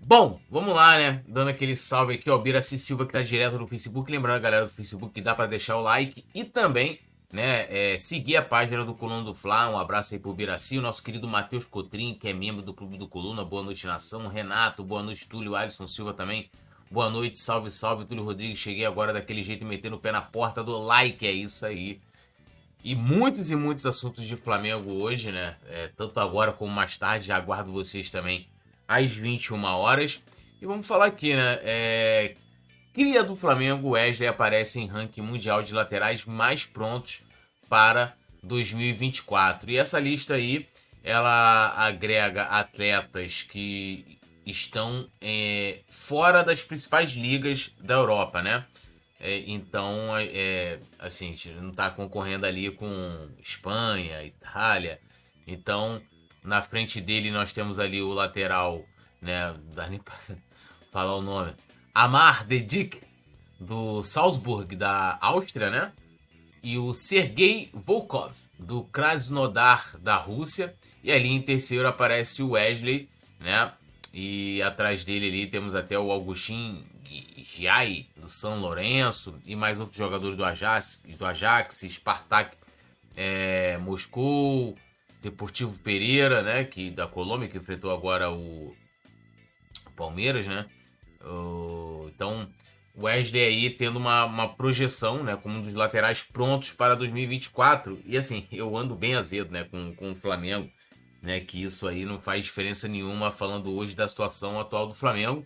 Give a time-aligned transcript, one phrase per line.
[0.00, 1.22] Bom, vamos lá, né?
[1.28, 4.10] Dando aquele salve aqui, ó, Biraci Silva que tá direto no Facebook.
[4.10, 6.98] Lembrando galera do Facebook que dá para deixar o like e também,
[7.32, 9.70] né, é, seguir a página do Coluna do Fla.
[9.70, 12.98] Um abraço aí pro Biraci, o nosso querido Matheus Cotrim, que é membro do Clube
[12.98, 13.44] do Coluna.
[13.44, 14.26] Boa noite, nação.
[14.26, 16.50] Renato, boa noite, Túlio, Alisson Silva também.
[16.90, 18.58] Boa noite, salve, salve, Túlio Rodrigues.
[18.58, 22.00] Cheguei agora daquele jeito, metendo o pé na porta do like, é isso aí.
[22.82, 25.56] E muitos e muitos assuntos de Flamengo hoje, né?
[25.68, 28.46] É, tanto agora como mais tarde, já aguardo vocês também
[28.86, 30.22] às 21 horas.
[30.62, 31.58] E vamos falar aqui, né?
[31.62, 32.34] É...
[32.94, 37.22] Cria do Flamengo, Wesley aparece em ranking mundial de laterais mais prontos
[37.68, 39.70] para 2024.
[39.70, 40.66] E essa lista aí,
[41.04, 44.17] ela agrega atletas que
[44.50, 48.64] estão é, fora das principais ligas da Europa, né?
[49.20, 55.00] É, então, é, assim, a gente não está concorrendo ali com Espanha, Itália.
[55.46, 56.00] Então,
[56.42, 58.84] na frente dele nós temos ali o lateral,
[59.20, 59.52] né?
[59.52, 60.14] Não dá nem pra
[60.90, 61.52] falar o nome.
[61.94, 63.00] Amar Dedik,
[63.58, 65.92] do Salzburg, da Áustria, né?
[66.62, 70.74] E o Sergei Volkov, do Krasnodar, da Rússia.
[71.02, 73.08] E ali em terceiro aparece o Wesley,
[73.40, 73.72] né?
[74.12, 76.84] E atrás dele ali temos até o Augustin
[77.36, 79.38] Giai, do São Lourenço.
[79.46, 82.56] E mais outros jogadores do Ajax, do Ajax Spartak
[83.16, 84.76] é, Moscou,
[85.20, 88.74] Deportivo Pereira, né, que da Colômbia, que enfrentou agora o
[89.96, 90.66] Palmeiras, né?
[91.24, 92.48] O, então,
[92.96, 98.00] Wesley aí tendo uma, uma projeção, né, como um dos laterais prontos para 2024.
[98.04, 100.70] E assim, eu ando bem azedo, né, com, com o Flamengo,
[101.22, 105.44] né, que isso aí não faz diferença nenhuma falando hoje da situação atual do Flamengo,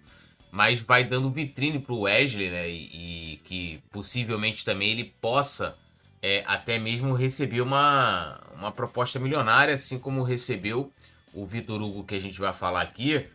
[0.50, 5.76] mas vai dando vitrine para o Wesley, né, e, e que possivelmente também ele possa
[6.22, 10.92] é, até mesmo receber uma, uma proposta milionária, assim como recebeu
[11.32, 13.26] o Vitor Hugo, que a gente vai falar aqui.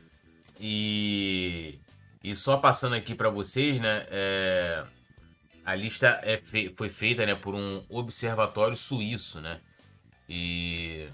[0.59, 1.77] E,
[2.23, 4.05] e só passando aqui para vocês, né?
[4.09, 4.83] É,
[5.65, 9.59] a lista é fe, foi feita né, por um observatório suíço, né?
[10.29, 11.07] E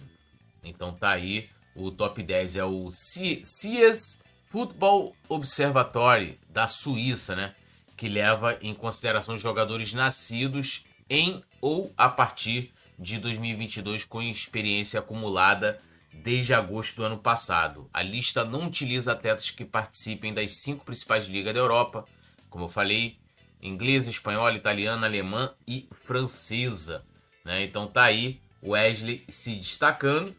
[0.63, 7.55] então tá aí o top 10 é o CIES Football Observatory da Suíça, né?
[7.97, 15.81] Que leva em consideração jogadores nascidos em ou a partir de 2022 com experiência acumulada
[16.13, 17.89] desde agosto do ano passado.
[17.91, 22.05] A lista não utiliza atletas que participem das cinco principais ligas da Europa,
[22.49, 23.17] como eu falei,
[23.59, 27.03] inglesa, espanhola, italiana, alemã e francesa.
[27.43, 27.63] Né?
[27.63, 30.35] Então tá aí Wesley se destacando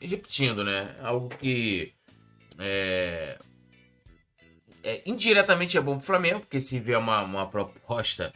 [0.00, 0.96] repetindo, né?
[1.02, 1.92] Algo que
[2.58, 3.38] é,
[4.82, 8.32] é, indiretamente é bom para o Flamengo, porque se vier uma, uma proposta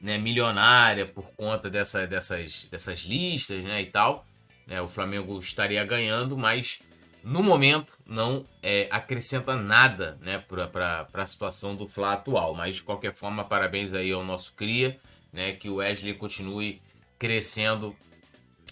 [0.00, 4.24] né, milionária por conta dessa, dessas, dessas listas né, e tal.
[4.66, 6.80] Né, o Flamengo estaria ganhando, mas
[7.22, 12.54] no momento não é, acrescenta nada né, para a situação do Fla atual.
[12.54, 14.98] Mas de qualquer forma, parabéns aí ao nosso Cria,
[15.32, 16.80] né, que o Wesley continue
[17.18, 17.96] crescendo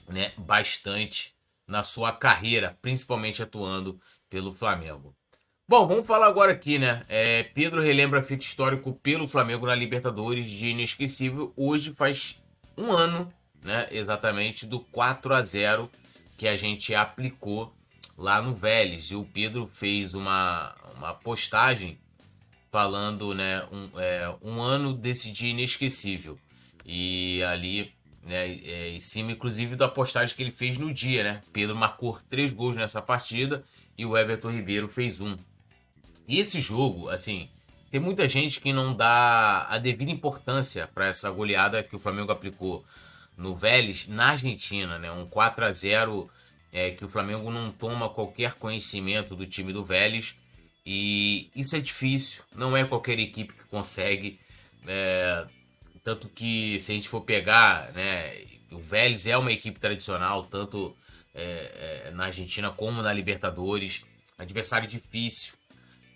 [0.09, 1.34] né, bastante
[1.67, 5.15] na sua carreira, principalmente atuando pelo Flamengo.
[5.67, 7.07] Bom, vamos falar agora aqui, né?
[7.09, 11.55] É, Pedro relembra feito histórico pelo Flamengo na Libertadores de inesquecível.
[11.57, 12.43] Hoje faz
[12.77, 13.33] um ano,
[13.65, 13.89] né?
[13.91, 15.91] Exatamente, do 4 a 0
[16.37, 17.73] que a gente aplicou
[18.19, 19.11] lá no Vélez.
[19.11, 21.99] E o Pedro fez uma, uma postagem
[22.71, 23.67] falando, né?
[23.73, 26.39] Um, é, um ano desse dia inesquecível.
[26.85, 27.95] E ali,
[28.25, 28.55] né?
[28.65, 31.43] É, em cima, inclusive, da postagem que ele fez no dia, né?
[31.53, 33.63] Pedro marcou três gols nessa partida
[33.97, 35.37] e o Everton Ribeiro fez um.
[36.27, 37.49] E esse jogo, assim,
[37.91, 42.33] tem muita gente que não dá a devida importância para essa goleada que o Flamengo
[42.33, 42.85] aplicou
[43.37, 45.13] no Vélez na Argentina, né?
[45.13, 46.31] Um 4 a 0
[46.73, 50.35] é, que o Flamengo não toma qualquer conhecimento do time do Vélez.
[50.85, 54.41] E isso é difícil, não é qualquer equipe que consegue.
[54.87, 55.47] É,
[56.05, 58.37] tanto que se a gente for pegar, né,
[58.71, 60.95] o Vélez é uma equipe tradicional, tanto
[61.35, 64.05] é, é, na Argentina como na Libertadores.
[64.37, 65.55] Adversário difícil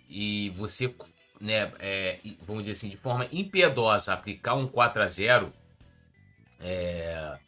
[0.09, 0.95] e você,
[1.41, 5.53] né, é, vamos dizer assim, de forma impiedosa aplicar um 4 a 0
[6.61, 7.39] é,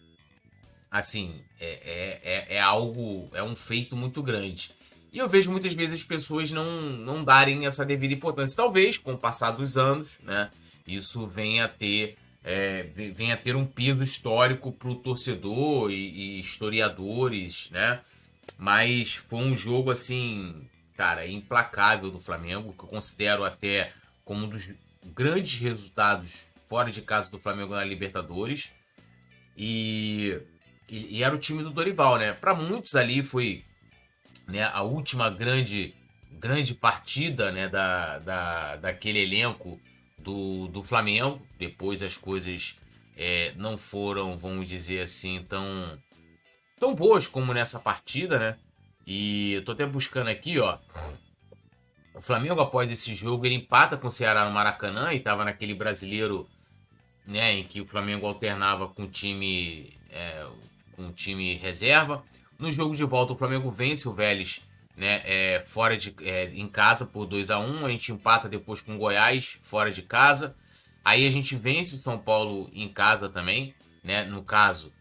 [0.91, 4.75] assim, é, é, é, é, algo, é um feito muito grande.
[5.13, 8.57] E eu vejo muitas vezes as pessoas não, não darem essa devida importância.
[8.57, 10.51] Talvez, com o passar dos anos, né,
[10.87, 15.95] isso venha a ter, é, venha a ter um peso histórico para o torcedor e,
[15.95, 18.01] e historiadores, né?
[18.59, 20.69] Mas foi um jogo assim
[21.01, 23.91] cara, implacável do Flamengo, que eu considero até
[24.23, 24.71] como um dos
[25.03, 28.71] grandes resultados fora de casa do Flamengo na Libertadores.
[29.57, 30.39] E,
[30.87, 32.35] e, e era o time do Dorival, né?
[32.35, 33.65] Para muitos ali foi
[34.47, 35.95] né, a última grande
[36.33, 39.81] grande partida né, da, da, daquele elenco
[40.23, 41.41] do, do Flamengo.
[41.59, 42.77] Depois as coisas
[43.17, 45.99] é, não foram, vamos dizer assim, tão,
[46.79, 48.57] tão boas como nessa partida, né?
[49.07, 50.79] E eu tô até buscando aqui, ó.
[52.15, 55.75] O Flamengo, após esse jogo, ele empata com o Ceará no Maracanã e tava naquele
[55.75, 56.49] brasileiro,
[57.27, 60.47] né, em que o Flamengo alternava com time, é,
[60.93, 62.23] com time reserva.
[62.59, 64.61] No jogo de volta, o Flamengo vence o Vélez
[65.01, 68.83] né, é, fora de, é, em casa por 2 a 1 A gente empata depois
[68.83, 70.55] com o Goiás, fora de casa.
[71.03, 73.75] Aí a gente vence o São Paulo em casa também,
[74.05, 74.25] né?
[74.25, 74.93] No caso,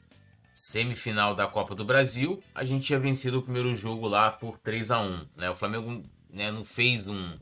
[0.54, 2.42] semifinal da Copa do Brasil.
[2.56, 5.50] A gente tinha vencido o primeiro jogo lá por 3 a 1 né?
[5.50, 7.38] O Flamengo né, não fez um,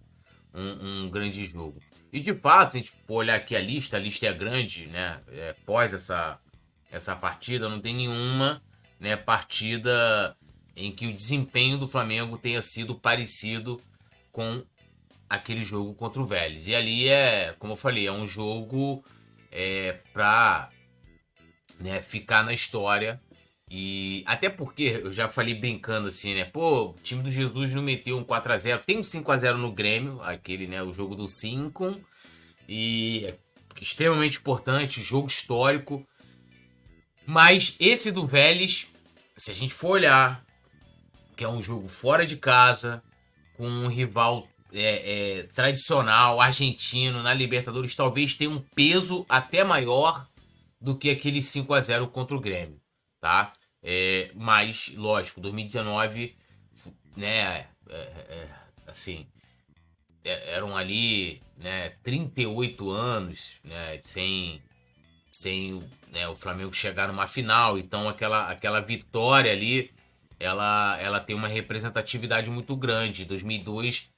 [0.52, 1.80] um, um, grande jogo.
[2.12, 4.88] E de fato, se a gente for olhar aqui a lista, a lista é grande,
[4.88, 5.22] né?
[5.28, 6.40] É, pós essa,
[6.92, 8.64] essa partida, não tem nenhuma
[9.00, 10.36] né, partida
[10.78, 13.82] em que o desempenho do Flamengo tenha sido parecido
[14.32, 14.64] com
[15.28, 16.68] aquele jogo contra o Vélez.
[16.68, 19.04] E ali é, como eu falei, é um jogo
[19.52, 20.70] é, para
[21.80, 23.20] né, ficar na história.
[23.70, 26.46] E até porque eu já falei brincando assim, né?
[26.46, 29.36] Pô, o time do Jesus não meteu um 4 a 0 Tem um 5 a
[29.38, 30.82] 0 no Grêmio, aquele, né?
[30.84, 32.00] O jogo do 5.
[32.70, 33.36] E é
[33.82, 36.08] extremamente importante, jogo histórico.
[37.26, 38.88] Mas esse do Vélez,
[39.36, 40.47] se a gente for olhar
[41.38, 43.02] que é um jogo fora de casa,
[43.54, 50.28] com um rival é, é, tradicional argentino na Libertadores, talvez tenha um peso até maior
[50.82, 52.82] do que aquele 5 a 0 contra o Grêmio,
[53.22, 53.54] tá?
[53.84, 56.36] É, mas, lógico, 2019,
[57.16, 58.50] né, é, é,
[58.88, 59.28] assim,
[60.24, 64.62] é, eram ali, né, 38 anos, né, sem,
[65.32, 69.92] sem né, o Flamengo chegar numa final, então aquela, aquela vitória ali
[70.40, 73.26] ela, ela tem uma representatividade muito grande.
[73.26, 74.10] 2002,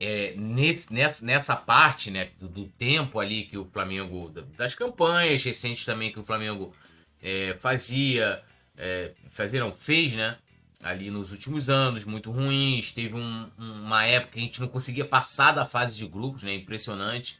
[0.00, 5.44] é, nesse, nessa, nessa parte né, do, do, tempo ali que o Flamengo, das campanhas
[5.44, 6.74] recentes também que o Flamengo
[7.22, 8.42] é, fazia,
[8.76, 10.36] é, fazia não, fez, né?
[10.82, 12.92] Ali nos últimos anos, muito ruins.
[12.92, 16.54] Teve um, uma época que a gente não conseguia passar da fase de grupos, né?
[16.54, 17.38] Impressionante.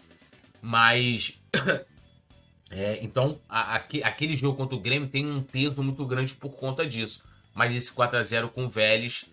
[0.62, 1.40] Mas.
[2.72, 6.52] É, então, a, a, aquele jogo contra o Grêmio tem um peso muito grande por
[6.52, 7.24] conta disso.
[7.54, 9.24] Mas esse 4 a 0 com o Vélez,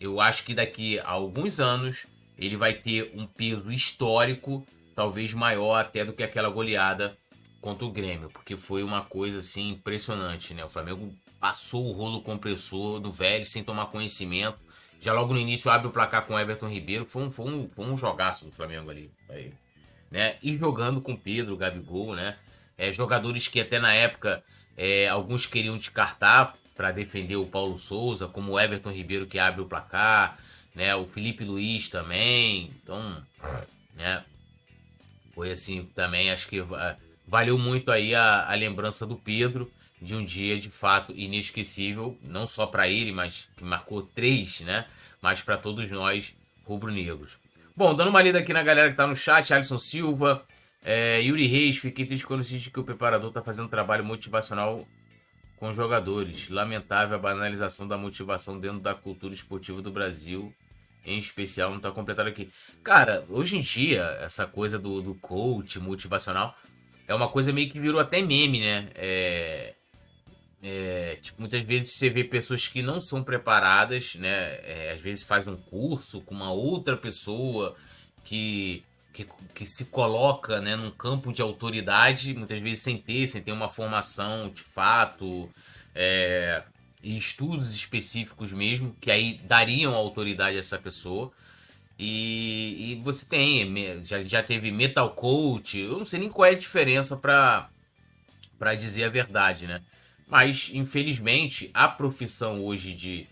[0.00, 2.06] eu acho que daqui a alguns anos
[2.38, 7.16] ele vai ter um peso histórico, talvez maior até do que aquela goleada
[7.60, 10.64] contra o Grêmio, porque foi uma coisa assim impressionante, né?
[10.64, 14.58] O Flamengo passou o rolo compressor do Vélez sem tomar conhecimento.
[15.00, 17.68] Já logo no início abre o placar com o Everton Ribeiro, foi um, foi um,
[17.68, 19.10] foi um jogaço do Flamengo ali.
[19.28, 19.52] Aí,
[20.10, 20.36] né?
[20.42, 22.36] E jogando com Pedro, Gabigol, né?
[22.76, 24.42] É, jogadores que até na época
[24.76, 29.60] é, alguns queriam descartar para defender o Paulo Souza, como o Everton Ribeiro que abre
[29.60, 30.38] o placar,
[30.72, 30.94] né?
[30.94, 32.70] O Felipe Luiz também.
[32.80, 33.20] Então,
[33.96, 34.22] né?
[35.34, 36.64] Foi assim também, acho que
[37.26, 39.68] valeu muito aí a, a lembrança do Pedro
[40.00, 44.86] de um dia de fato inesquecível, não só para ele, mas que marcou três, né?
[45.20, 46.32] Mas para todos nós
[46.64, 47.38] rubro-negros.
[47.76, 50.44] Bom, dando uma lida aqui na galera que tá no chat, Alisson Silva,
[50.84, 54.86] é, Yuri Reis, fiquei triste quando assisti que o preparador tá fazendo um trabalho motivacional
[55.58, 56.48] com jogadores.
[56.48, 60.54] Lamentável a banalização da motivação dentro da cultura esportiva do Brasil,
[61.04, 62.50] em especial, não está completado aqui.
[62.82, 66.56] Cara, hoje em dia, essa coisa do, do coach motivacional
[67.06, 68.88] é uma coisa meio que virou até meme, né?
[68.94, 69.74] É,
[70.62, 74.60] é, tipo, muitas vezes você vê pessoas que não são preparadas, né?
[74.64, 77.76] É, às vezes faz um curso com uma outra pessoa
[78.24, 83.42] que que, que se coloca né, num campo de autoridade, muitas vezes sem ter, sem
[83.42, 85.50] ter uma formação de fato
[85.94, 86.62] é,
[87.02, 91.32] e estudos específicos mesmo, que aí dariam autoridade a essa pessoa.
[91.98, 96.50] E, e você tem, já, já teve metal coach, eu não sei nem qual é
[96.50, 99.82] a diferença para dizer a verdade, né?
[100.28, 103.26] Mas, infelizmente, a profissão hoje de,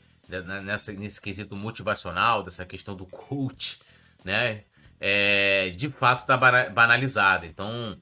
[0.65, 3.79] nessa, nesse quesito motivacional, dessa questão do coach,
[4.25, 4.65] né?
[5.01, 7.47] É, de fato está banalizada.
[7.47, 7.97] Então,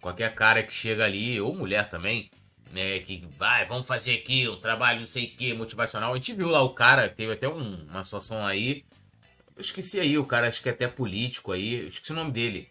[0.00, 2.30] qualquer cara que chega ali, ou mulher também,
[2.72, 6.12] né, que vai, vamos fazer aqui um trabalho não sei o que, motivacional.
[6.12, 8.84] A gente viu lá o cara, teve até um, uma situação aí,
[9.56, 12.30] eu esqueci aí, o cara, acho que é até político aí, eu esqueci o nome
[12.30, 12.70] dele.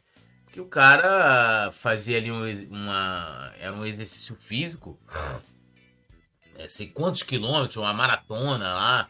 [0.51, 4.99] Que o cara fazia ali um, uma, era um exercício físico,
[6.57, 9.09] é, sei quantos quilômetros, uma maratona lá.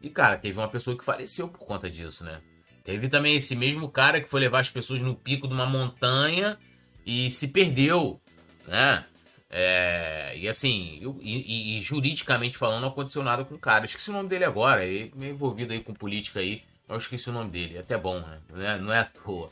[0.00, 2.40] E, cara, teve uma pessoa que faleceu por conta disso, né?
[2.82, 6.58] Teve também esse mesmo cara que foi levar as pessoas no pico de uma montanha
[7.04, 8.20] e se perdeu,
[8.66, 9.04] né?
[9.52, 13.84] É, e assim, e, e, juridicamente falando, não aconteceu nada com o cara.
[13.84, 16.62] Esqueci o nome dele agora, ele é envolvido aí com política aí.
[16.88, 18.38] Eu esqueci o nome dele, é até bom, né?
[18.48, 19.50] Não é, não é à toa.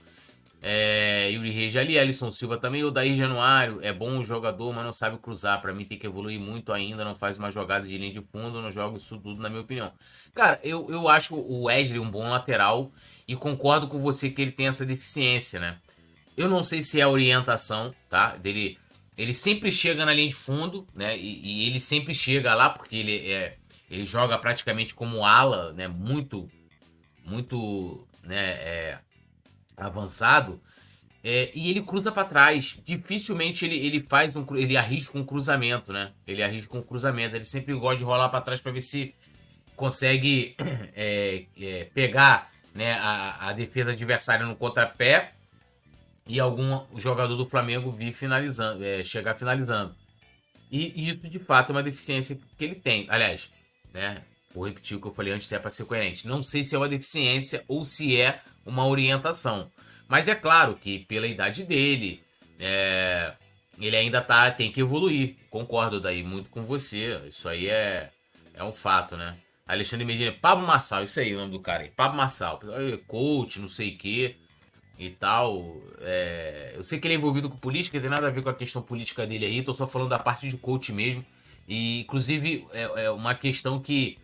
[0.61, 2.83] É, Yuri Reis ali, Alisson Silva também.
[2.83, 5.61] O Daí Januário é bom jogador, mas não sabe cruzar.
[5.61, 7.05] Para mim tem que evoluir muito ainda.
[7.05, 9.93] Não faz uma jogada de linha de fundo, não joga isso tudo, na minha opinião.
[10.35, 12.91] Cara, eu, eu acho o Wesley um bom lateral
[13.27, 15.79] e concordo com você que ele tem essa deficiência, né?
[16.37, 18.37] Eu não sei se é a orientação, tá?
[18.37, 18.79] Dele,
[19.17, 21.17] ele sempre chega na linha de fundo, né?
[21.17, 23.57] E, e ele sempre chega lá porque ele é,
[23.91, 25.89] ele joga praticamente como ala, né?
[25.89, 26.49] Muito,
[27.25, 28.51] muito, né?
[28.61, 28.99] É,
[29.79, 30.61] avançado
[31.23, 32.79] é, e ele cruza para trás.
[32.85, 36.13] Dificilmente ele, ele faz um ele arrisca um cruzamento, né?
[36.27, 37.35] Ele arrisca um cruzamento.
[37.35, 39.15] Ele sempre gosta de rolar para trás para ver se
[39.77, 40.57] consegue
[40.95, 45.33] é, é, pegar né, a, a, defesa adversária no contrapé
[46.27, 49.95] e algum jogador do Flamengo vir finalizando, é, chegar finalizando.
[50.71, 53.07] E isso de fato é uma deficiência que ele tem.
[53.09, 53.51] Aliás,
[53.93, 54.23] né?
[54.55, 56.27] Vou repetir o que eu falei antes, até para ser coerente.
[56.27, 59.71] Não sei se é uma deficiência ou se é uma orientação.
[60.07, 62.23] Mas é claro que pela idade dele,
[62.59, 63.33] é,
[63.81, 65.37] ele ainda tá, tem que evoluir.
[65.51, 67.21] Concordo daí muito com você.
[67.27, 68.11] Isso aí é,
[68.55, 69.37] é um fato, né?
[69.67, 71.91] Alexandre Medina, Pablo Massal, isso aí o nome do cara aí.
[71.91, 72.59] Pablo Massal,
[73.07, 74.37] coach, não sei o que
[74.99, 75.77] e tal.
[76.01, 78.55] É, eu sei que ele é envolvido com política, tem nada a ver com a
[78.55, 81.25] questão política dele aí, tô só falando da parte de coach mesmo.
[81.69, 84.19] E, inclusive, é, é uma questão que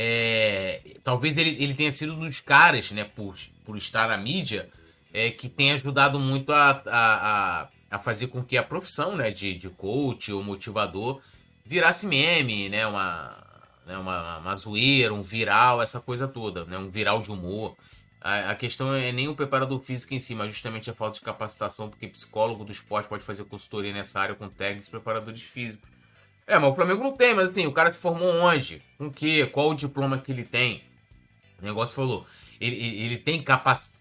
[0.00, 4.68] é, talvez ele, ele tenha sido um dos caras, né, por, por estar na mídia,
[5.12, 9.56] é, que tem ajudado muito a, a, a, fazer com que a profissão né, de,
[9.56, 11.20] de coach ou motivador
[11.66, 13.36] virasse meme, né, uma,
[13.84, 17.76] né, uma, uma zoeira, um viral, essa coisa toda, né, um viral de humor.
[18.20, 21.24] A, a questão é nem o preparador físico em si, mas justamente a falta de
[21.24, 25.97] capacitação, porque psicólogo do esporte pode fazer consultoria nessa área com técnicos preparadores físicos.
[26.48, 28.82] É, mas o Flamengo não tem, mas assim, o cara se formou onde?
[28.96, 29.44] Com que?
[29.48, 30.82] Qual o diploma que ele tem?
[31.60, 32.26] O negócio falou,
[32.58, 33.44] ele, ele tem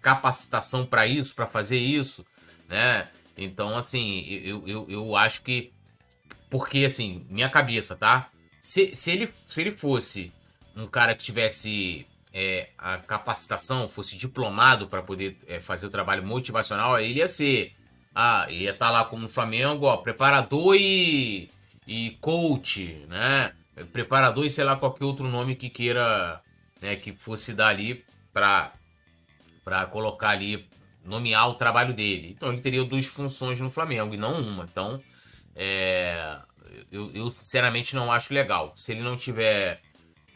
[0.01, 2.25] capacitação para isso, para fazer isso,
[2.69, 3.09] né?
[3.37, 5.73] Então, assim, eu, eu, eu acho que.
[6.49, 8.29] Porque, assim, minha cabeça, tá?
[8.61, 10.31] Se, se, ele, se ele fosse
[10.73, 16.25] um cara que tivesse é, a capacitação, fosse diplomado para poder é, fazer o trabalho
[16.25, 17.73] motivacional, ele ia ser.
[18.15, 21.51] Ah, ia estar tá lá como no Flamengo, ó, preparador e
[21.87, 23.53] e coach, né?
[23.93, 26.41] Preparador e sei lá qualquer outro nome que queira,
[26.81, 28.03] né, que fosse dar ali
[28.33, 28.73] para
[29.63, 30.67] para colocar ali
[31.03, 32.29] nomear o trabalho dele.
[32.35, 34.63] Então ele teria duas funções no Flamengo e não uma.
[34.63, 35.01] Então,
[35.55, 36.37] é,
[36.91, 38.73] eu, eu, sinceramente não acho legal.
[38.75, 39.81] Se ele não tiver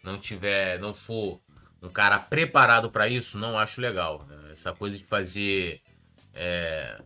[0.03, 1.39] não tiver, não for
[1.81, 4.27] um cara preparado para isso, não acho legal.
[4.51, 5.81] Essa coisa de fazer
[6.34, 7.01] é,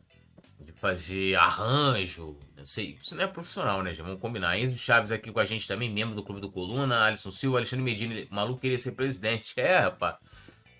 [0.60, 4.04] de fazer arranjo, não sei, isso não é profissional, né, gente?
[4.04, 4.58] Vamos combinar.
[4.58, 7.06] Enzo Chaves aqui com a gente também, membro do Clube do Coluna.
[7.06, 9.54] Alisson Silva, Alexandre Medina, maluco queria ser presidente.
[9.62, 10.16] É, rapaz.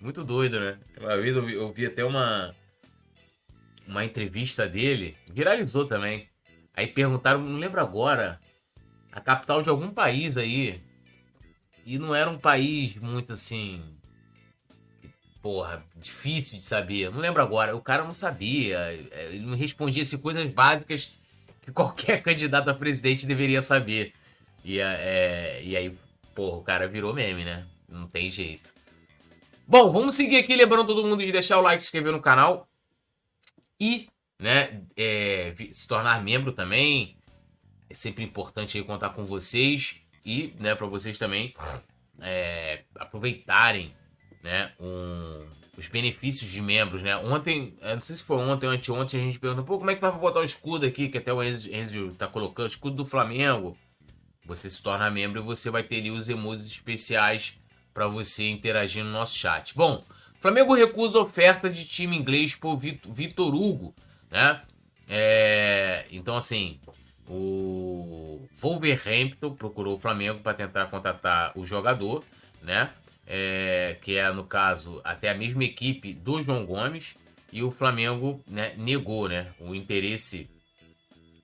[0.00, 0.80] Muito doido, né?
[1.00, 2.56] Uma vez eu vi, eu vi até uma,
[3.86, 6.28] uma entrevista dele, viralizou também.
[6.74, 8.40] Aí perguntaram, não lembro agora,
[9.12, 10.82] a capital de algum país aí.
[11.84, 13.80] E não era um país muito assim.
[15.40, 17.12] Porra, difícil de saber.
[17.12, 17.76] Não lembro agora.
[17.76, 18.92] O cara não sabia.
[19.30, 21.16] Ele não respondia se coisas básicas
[21.66, 24.14] que qualquer candidato a presidente deveria saber.
[24.64, 25.98] E, é, e aí,
[26.34, 27.66] porra, o cara virou meme, né?
[27.88, 28.72] Não tem jeito.
[29.66, 32.68] Bom, vamos seguir aqui, lembrando todo mundo de deixar o like, se inscrever no canal
[33.80, 34.08] e,
[34.40, 37.16] né, é, se tornar membro também.
[37.90, 41.52] É sempre importante aí contar com vocês e, né, para vocês também
[42.20, 43.92] é, aproveitarem,
[44.42, 45.46] né, um,
[45.76, 47.16] os benefícios de membros, né?
[47.16, 50.00] Ontem, não sei se foi ontem ou anteontem, a gente perguntou, pô, como é que
[50.00, 53.04] vai botar o escudo aqui, que até o Enzo, Enzo tá colocando, o escudo do
[53.04, 53.76] Flamengo.
[54.46, 57.58] Você se torna membro e você vai ter ali os emojis especiais
[57.92, 59.74] para você interagir no nosso chat.
[59.74, 60.04] Bom,
[60.38, 63.94] Flamengo recusa oferta de time inglês por Vitor Hugo,
[64.30, 64.62] né?
[65.08, 66.78] É, então, assim,
[67.28, 72.22] o Wolverhampton procurou o Flamengo para tentar contratar o jogador,
[72.62, 72.90] né?
[73.26, 77.16] É, que é, no caso, até a mesma equipe do João Gomes,
[77.52, 80.50] e o Flamengo né, negou né, o interesse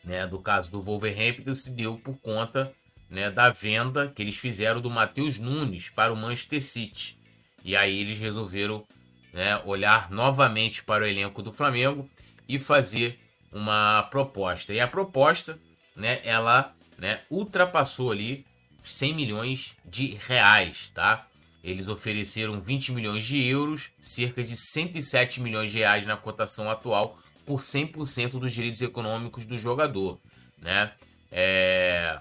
[0.04, 2.72] né, do caso do Wolverhampton se deu por conta
[3.08, 7.18] né, da venda que eles fizeram do Matheus Nunes para o Manchester City.
[7.64, 8.84] E aí eles resolveram
[9.32, 12.08] né, olhar novamente para o elenco do Flamengo
[12.48, 13.18] e fazer
[13.52, 14.72] uma proposta.
[14.72, 15.58] E a proposta,
[15.94, 18.44] né, ela né, ultrapassou ali
[18.82, 21.26] 100 milhões de reais, tá?
[21.62, 27.18] Eles ofereceram 20 milhões de euros, cerca de 107 milhões de reais na cotação atual,
[27.46, 30.18] por 100% dos direitos econômicos do jogador,
[30.60, 30.92] né?
[31.30, 32.18] É...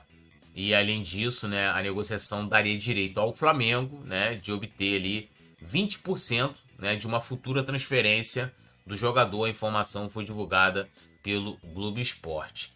[0.54, 5.30] E além disso, né, a negociação daria direito ao Flamengo, né, de obter ali
[5.64, 8.54] 20%, né, de uma futura transferência
[8.86, 9.46] do jogador.
[9.46, 10.90] A informação foi divulgada
[11.24, 12.74] pelo Globo Esporte.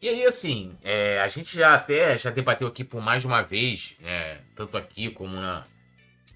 [0.00, 3.42] E aí, assim, é, a gente já até já debateu aqui por mais de uma
[3.42, 5.66] vez, né, tanto aqui como na,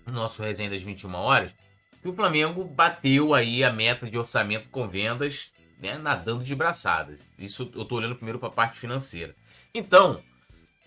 [0.06, 1.54] no nosso resenha das 21 horas,
[2.00, 7.24] que o Flamengo bateu aí a meta de orçamento com vendas, né, nadando de braçadas.
[7.38, 9.34] Isso eu tô olhando primeiro para a parte financeira.
[9.72, 10.22] Então,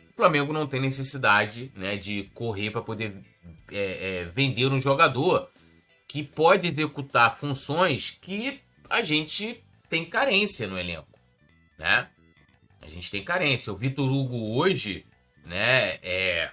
[0.09, 3.23] o Flamengo não tem necessidade né, de correr para poder
[3.71, 5.49] é, é, vender um jogador
[6.07, 11.19] que pode executar funções que a gente tem carência no elenco,
[11.77, 12.09] né?
[12.81, 13.73] A gente tem carência.
[13.73, 15.05] O Vitor Hugo hoje,
[15.43, 16.51] né, é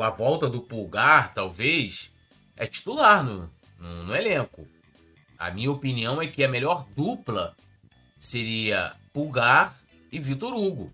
[0.00, 2.10] com a volta do Pulgar, talvez,
[2.56, 4.66] é titular no, no, no elenco.
[5.38, 7.54] A minha opinião é que a melhor dupla
[8.18, 9.78] seria Pulgar
[10.10, 10.90] e Vitor Hugo,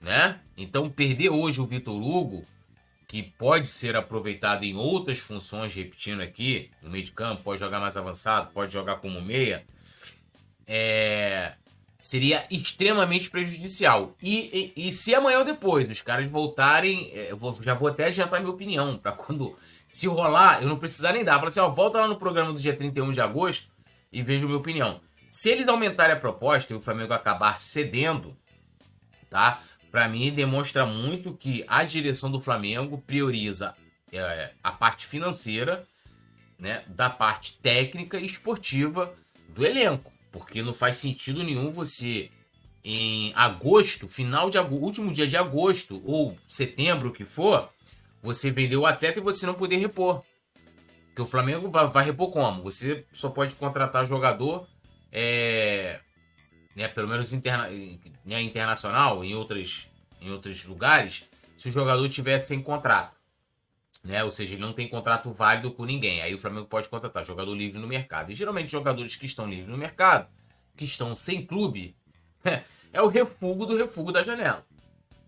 [0.00, 0.40] né?
[0.56, 2.44] Então perder hoje o Vitor Hugo,
[3.06, 7.78] que pode ser aproveitado em outras funções, repetindo aqui, no meio de campo, pode jogar
[7.78, 9.64] mais avançado, pode jogar como meia,
[10.66, 11.54] é,
[12.06, 14.14] seria extremamente prejudicial.
[14.22, 17.88] E, e, e, se amanhã ou depois os caras voltarem, é, eu vou, já vou
[17.88, 19.56] até adiantar minha opinião, para quando
[19.88, 21.34] se rolar, eu não precisar nem dar.
[21.34, 23.68] Fala assim, ó, volta lá no programa do dia 31 de agosto
[24.12, 25.00] e veja minha opinião.
[25.28, 28.36] Se eles aumentarem a proposta e o Flamengo acabar cedendo,
[29.28, 29.60] tá?
[29.90, 33.74] Para mim demonstra muito que a direção do Flamengo prioriza
[34.12, 35.84] é, a parte financeira,
[36.56, 39.12] né, da parte técnica e esportiva
[39.48, 40.15] do elenco.
[40.38, 42.30] Porque não faz sentido nenhum você,
[42.84, 47.68] em agosto, final de agosto, último dia de agosto ou setembro, o que for,
[48.22, 50.22] você vender o atleta e você não poder repor.
[51.08, 52.62] Porque o Flamengo vai, vai repor como?
[52.62, 54.68] Você só pode contratar jogador,
[55.10, 56.00] é,
[56.74, 57.68] né, pelo menos interna,
[58.24, 59.88] né, internacional, em, outras,
[60.20, 63.16] em outros lugares, se o jogador tiver sem contrato.
[64.04, 64.22] Né?
[64.22, 66.20] Ou seja, ele não tem contrato válido com ninguém.
[66.20, 68.30] Aí o Flamengo pode contratar jogador livre no mercado.
[68.30, 70.28] E geralmente jogadores que estão livres no mercado,
[70.76, 71.96] que estão sem clube,
[72.92, 74.64] é o refugo do refugo da janela.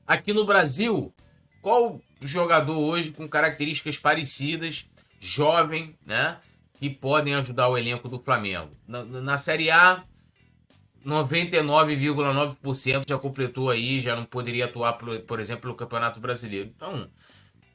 [0.06, 1.12] Aqui no Brasil,
[1.61, 4.87] qual jogador hoje com características parecidas,
[5.18, 6.38] jovem, né?
[6.78, 8.70] Que podem ajudar o elenco do Flamengo?
[8.87, 10.02] Na, na Série A,
[11.04, 16.70] 99,9% já completou aí, já não poderia atuar, por, por exemplo, no Campeonato Brasileiro.
[16.74, 17.08] Então,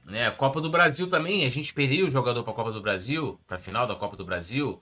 [0.05, 0.29] né?
[0.31, 3.55] Copa do Brasil também, a gente perdeu o jogador para a Copa do Brasil, para
[3.55, 4.79] a final da Copa do Brasil.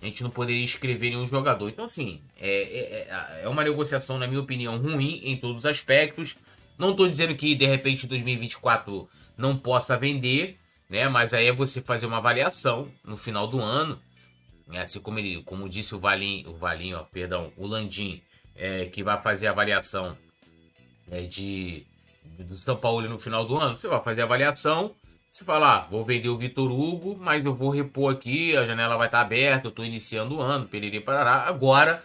[0.00, 1.68] A gente não poderia escrever nenhum jogador.
[1.68, 5.66] Então, assim, é, é, é, é uma negociação, na minha opinião, ruim em todos os
[5.66, 6.36] aspectos.
[6.78, 11.08] Não estou dizendo que de repente 2024 não possa vender, né?
[11.08, 13.98] Mas aí é você fazer uma avaliação no final do ano.
[14.66, 14.80] Né?
[14.80, 18.20] Assim como ele, como disse o Valim, o Valim, ó, perdão, o Landim,
[18.56, 20.16] é, que vai fazer a avaliação
[21.10, 21.86] é, de
[22.38, 24.94] do São Paulo no final do ano, você vai fazer a avaliação,
[25.34, 28.96] você fala, ah, vou vender o Vitor Hugo, mas eu vou repor aqui, a janela
[28.96, 31.48] vai estar aberta, eu estou iniciando o ano, periri parará.
[31.48, 32.00] Agora,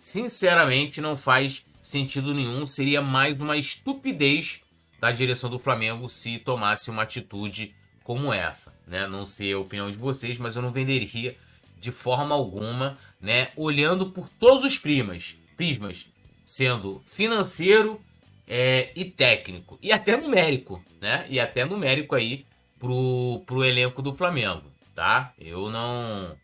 [0.00, 4.62] sinceramente, não faz sentido nenhum, seria mais uma estupidez
[4.98, 9.06] da direção do Flamengo se tomasse uma atitude como essa, né?
[9.06, 11.36] Não sei a opinião de vocês, mas eu não venderia
[11.78, 13.50] de forma alguma, né?
[13.54, 16.08] Olhando por todos os primas, prismas,
[16.42, 18.00] sendo financeiro,
[18.44, 21.24] é, e técnico, e até numérico, né?
[21.30, 22.44] E até numérico aí
[22.82, 25.32] pro, pro elenco do Flamengo, tá?
[25.38, 26.36] Eu não.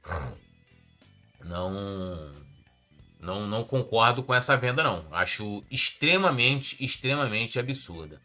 [1.45, 2.39] Não.
[3.21, 5.05] Não, não concordo com essa venda, não.
[5.11, 8.23] Acho extremamente, extremamente absurda.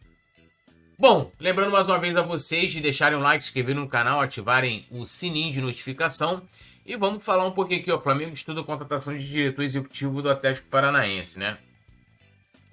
[1.00, 4.22] Bom, lembrando mais uma vez a vocês de deixarem um like, se inscreverem no canal,
[4.22, 6.44] ativarem o sininho de notificação.
[6.86, 7.98] E vamos falar um pouquinho aqui, ó.
[7.98, 11.58] O Flamengo estuda a contratação de diretor executivo do Atlético Paranaense, né?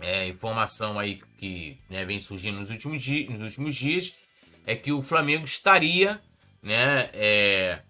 [0.01, 4.17] é, informação aí que né, vem surgindo nos últimos, dias, nos últimos dias
[4.67, 6.21] é que o Flamengo estaria
[6.63, 7.81] né, é,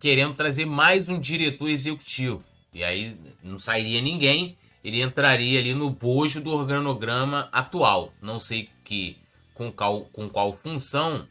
[0.00, 2.42] querendo trazer mais um diretor executivo.
[2.72, 8.12] E aí não sairia ninguém, ele entraria ali no bojo do organograma atual.
[8.22, 9.18] Não sei que
[9.54, 11.26] com qual, com qual função,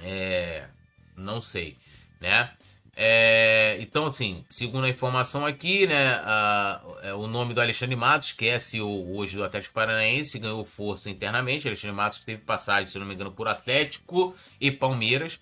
[0.00, 0.66] é,
[1.16, 1.76] não sei,
[2.20, 2.50] né?
[2.98, 8.32] É, então, assim, segundo a informação aqui, né, a, é, o nome do Alexandre Matos,
[8.32, 11.68] que é CEO hoje do Atlético Paranaense, ganhou força internamente.
[11.68, 15.38] Alexandre Matos teve passagem, se não me engano, por Atlético e Palmeiras.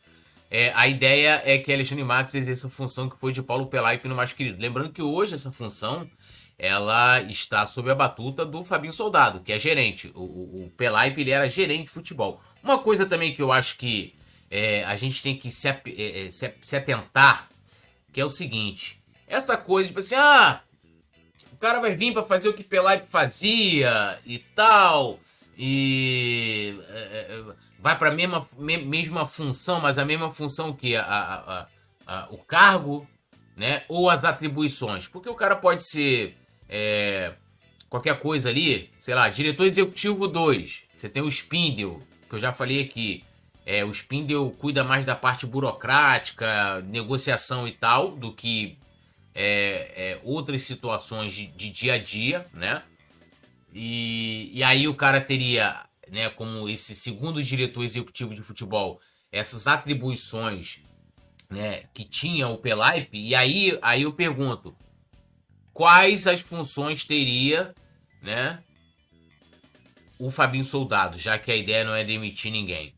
[0.50, 4.08] É, a ideia é que Alexandre Matos exerça a função que foi de Paulo Pelaipe
[4.08, 4.60] no mais querido.
[4.60, 6.10] Lembrando que hoje essa função
[6.58, 10.10] ela está sob a batuta do Fabinho Soldado, que é gerente.
[10.14, 12.40] O, o, o Pelaipe ele era gerente de futebol.
[12.62, 14.14] Uma coisa também que eu acho que
[14.50, 17.48] é, a gente tem que se, é, é, se, se atentar,
[18.12, 20.60] que é o seguinte, essa coisa, tipo assim, ah,
[21.52, 25.18] o cara vai vir para fazer o que Pelaipe fazia e tal,
[25.56, 31.04] e é, é vai para a mesma, mesma função, mas a mesma função que a,
[31.04, 31.66] a,
[32.06, 33.06] a, o cargo,
[33.54, 36.34] né, ou as atribuições, porque o cara pode ser
[36.66, 37.34] é,
[37.90, 42.52] qualquer coisa ali, sei lá, diretor executivo 2, você tem o Spindle, que eu já
[42.52, 43.22] falei aqui,
[43.66, 48.78] é, o Spindle cuida mais da parte burocrática, negociação e tal, do que
[49.34, 52.82] é, é, outras situações de, de, dia a dia, né?
[53.72, 59.00] E, e aí o cara teria, né, como esse segundo diretor executivo de futebol,
[59.32, 60.80] essas atribuições
[61.50, 64.76] né, que tinha o Pelaipe, e aí, aí eu pergunto,
[65.72, 67.74] quais as funções teria,
[68.22, 68.62] né,
[70.18, 72.93] o Fabinho Soldado, já que a ideia não é demitir ninguém.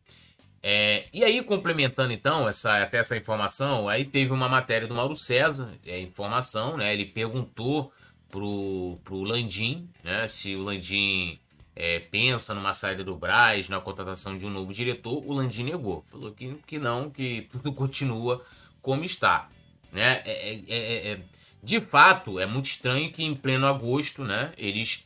[0.69, 5.15] É, e aí, complementando então essa, até essa informação, aí teve uma matéria do Mauro
[5.15, 6.93] César, é, informação, né?
[6.93, 7.93] Ele perguntou
[8.29, 10.27] pro, pro Landim, né?
[10.27, 11.39] Se o Landim
[11.77, 16.03] é, pensa numa saída do Braz, na contratação de um novo diretor, o Landim negou.
[16.03, 18.43] Falou que, que não, que tudo continua
[18.83, 19.49] como está.
[19.93, 20.21] Né?
[20.25, 21.21] É, é, é, é
[21.63, 25.05] de fato, é muito estranho que em pleno agosto, né, eles,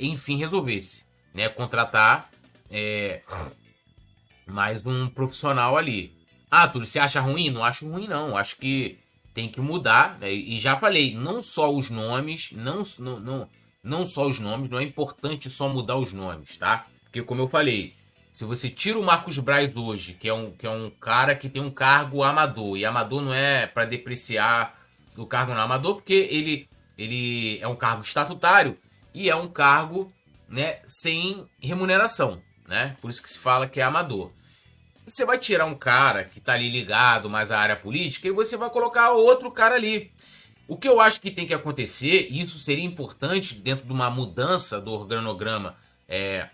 [0.00, 2.28] enfim, resolvessem né, contratar
[4.50, 6.16] mais um profissional ali.
[6.50, 7.50] Ah, Túlio, você acha ruim?
[7.50, 8.36] Não acho ruim, não.
[8.36, 8.98] Acho que
[9.34, 10.18] tem que mudar.
[10.18, 10.32] Né?
[10.32, 13.48] E já falei, não só os nomes, não, não, não,
[13.82, 16.86] não só os nomes, não é importante só mudar os nomes, tá?
[17.04, 17.94] Porque, como eu falei,
[18.32, 21.48] se você tira o Marcos Braz hoje, que é um, que é um cara que
[21.48, 24.78] tem um cargo amador, e amador não é para depreciar
[25.16, 28.78] o cargo no amador, porque ele, ele é um cargo estatutário
[29.12, 30.12] e é um cargo
[30.48, 32.96] né, sem remuneração, né?
[33.00, 34.30] Por isso que se fala que é amador.
[35.08, 38.58] Você vai tirar um cara que está ali ligado mais à área política e você
[38.58, 40.12] vai colocar outro cara ali.
[40.66, 44.10] O que eu acho que tem que acontecer, e isso seria importante dentro de uma
[44.10, 45.74] mudança do organograma
[46.06, 46.50] é,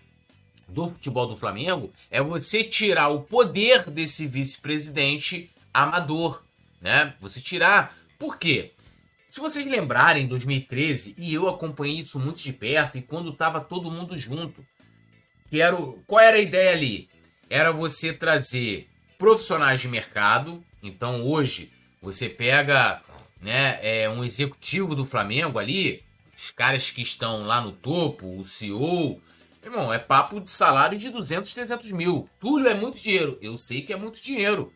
[0.69, 6.41] do futebol do Flamengo, é você tirar o poder desse vice-presidente amador,
[6.79, 7.13] né?
[7.19, 7.93] Você tirar.
[8.17, 8.71] Por quê?
[9.27, 13.59] Se vocês lembrarem, em 2013, e eu acompanhei isso muito de perto, e quando estava
[13.59, 14.65] todo mundo junto,
[15.49, 17.09] que era o, qual era a ideia ali?
[17.49, 20.63] Era você trazer profissionais de mercado.
[20.81, 23.01] Então hoje você pega
[23.41, 26.03] né, é, um executivo do Flamengo ali,
[26.35, 29.21] os caras que estão lá no topo, o CEO.
[29.63, 32.29] Irmão, é papo de salário de 200, 300 mil.
[32.39, 33.37] Túlio é muito dinheiro.
[33.41, 34.71] Eu sei que é muito dinheiro.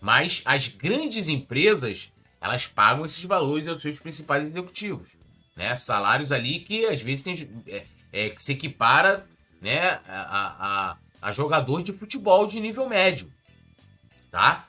[0.00, 5.08] Mas as grandes empresas, elas pagam esses valores aos seus principais executivos.
[5.56, 5.74] Né?
[5.74, 9.26] Salários ali que às vezes tem, é, é, que se equipara
[9.60, 10.96] né, a, a,
[11.26, 13.28] a jogador de futebol de nível médio,
[14.30, 14.68] tá?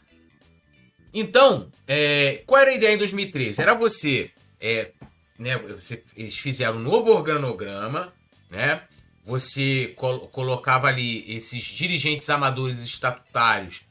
[1.13, 3.61] Então, é, qual era a ideia em 2013?
[3.61, 4.89] Era você, é,
[5.37, 8.11] né, você, eles fizeram um novo organograma,
[8.49, 8.81] né?
[9.23, 13.81] Você col colocava ali esses dirigentes amadores estatutários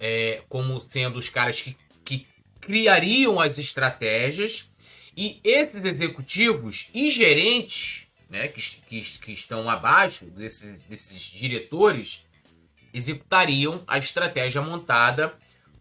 [0.00, 2.26] é, como sendo os caras que, que
[2.58, 4.72] criariam as estratégias
[5.14, 8.03] e esses executivos e gerentes
[8.34, 12.26] né, que, que, que estão abaixo desses, desses diretores,
[12.92, 15.32] executariam a estratégia montada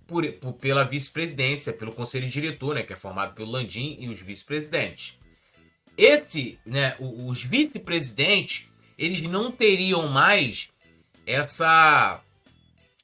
[0.05, 4.21] por, por pela vice-presidência, pelo conselho diretor, né, que é formado pelo Landim e os
[4.21, 5.17] vice-presidentes.
[5.97, 8.67] Esse, né, os vice-presidentes,
[8.99, 10.69] eles não teriam mais
[11.25, 12.21] essa,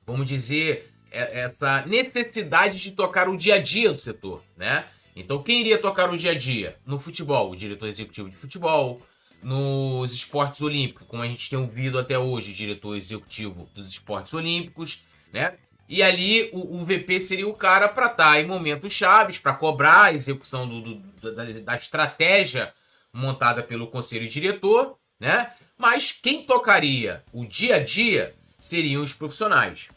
[0.05, 4.85] vamos dizer, essa necessidade de tocar o dia a dia do setor, né?
[5.15, 6.77] Então, quem iria tocar o dia a dia?
[6.85, 9.01] No futebol, o diretor executivo de futebol,
[9.41, 15.05] nos esportes olímpicos, como a gente tem ouvido até hoje, diretor executivo dos esportes olímpicos,
[15.31, 15.53] né?
[15.87, 19.53] E ali o, o VP seria o cara para estar tá em momentos chaves, para
[19.53, 22.71] cobrar a execução do, do, da, da estratégia
[23.11, 25.51] montada pelo conselho diretor, né?
[25.77, 29.89] Mas quem tocaria o dia a dia seriam os profissionais.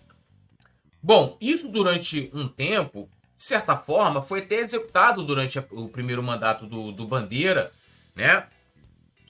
[1.03, 6.65] Bom, isso durante um tempo, de certa forma, foi até executado durante o primeiro mandato
[6.65, 7.73] do, do Bandeira,
[8.15, 8.47] né?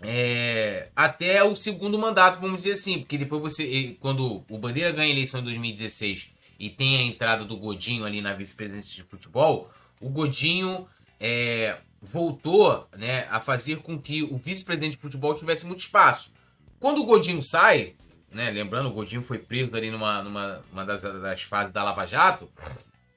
[0.02, 5.08] É, até o segundo mandato, vamos dizer assim, porque depois você, quando o Bandeira ganha
[5.08, 9.70] a eleição em 2016 e tem a entrada do Godinho ali na vice-presidência de futebol,
[10.00, 10.86] o Godinho
[11.20, 16.34] é, voltou né, a fazer com que o vice-presidente de futebol tivesse muito espaço.
[16.80, 17.94] Quando o Godinho sai,
[18.32, 22.04] né, lembrando, o Godinho foi preso ali numa, numa uma das, das fases da Lava
[22.06, 22.50] Jato,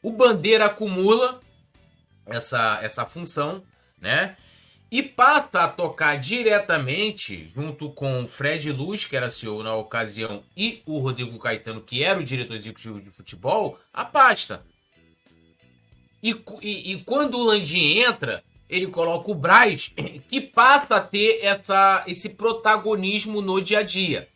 [0.04, 1.40] o Bandeira acumula
[2.28, 3.64] essa, essa função,
[4.00, 4.38] né?
[4.92, 10.44] E passa a tocar diretamente, junto com o Fred Luz, que era CEO na ocasião,
[10.56, 14.66] e o Rodrigo Caetano, que era o diretor executivo de futebol, a pasta.
[16.22, 19.92] E, e, e quando o Landim entra, ele coloca o Braz,
[20.30, 24.28] que passa a ter essa, esse protagonismo no dia a dia.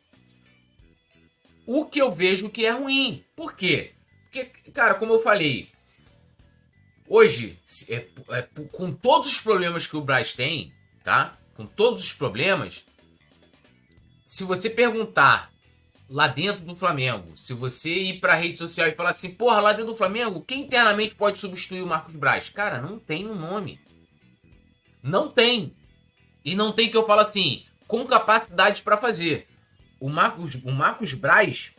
[1.65, 3.23] O que eu vejo que é ruim.
[3.35, 3.91] Por quê?
[4.23, 5.68] Porque, cara, como eu falei,
[7.10, 10.72] hoje, é, é, com todos os problemas que o Braz tem,
[11.04, 11.38] tá?
[11.56, 12.86] Com todos os problemas,
[14.26, 15.52] se você perguntar
[16.08, 19.74] lá dentro do Flamengo, se você ir pra rede social e falar assim, porra, lá
[19.74, 22.50] dentro do Flamengo, quem internamente pode substituir o Marcos Braz?
[22.50, 23.80] Cara, não tem um nome.
[25.02, 25.76] Não tem.
[26.45, 29.48] E não tem que eu falo assim, com capacidade para fazer.
[30.00, 31.72] O Marcos, o Marcos Braz,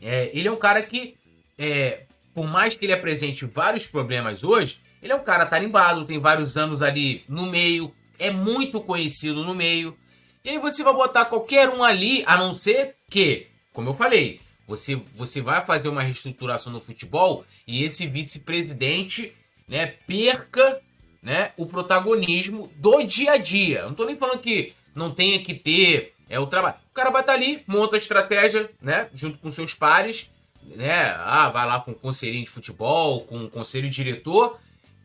[0.00, 1.16] é, ele é um cara que,
[1.58, 2.05] é,
[2.36, 6.58] por mais que ele apresente vários problemas hoje, ele é um cara tarimbado, tem vários
[6.58, 9.96] anos ali no meio, é muito conhecido no meio.
[10.44, 14.42] E aí você vai botar qualquer um ali, a não ser que, como eu falei,
[14.66, 19.32] você, você vai fazer uma reestruturação no futebol e esse vice-presidente
[19.66, 20.82] né, perca
[21.22, 23.84] né, o protagonismo do dia a dia.
[23.84, 26.76] Não tô nem falando que não tenha que ter é o trabalho.
[26.90, 30.30] O cara vai estar tá ali, monta a estratégia, né, junto com seus pares,
[30.74, 31.14] né?
[31.18, 34.58] Ah, vai lá com o conselhinho de futebol, com o conselho diretor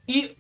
[0.08, 0.36] e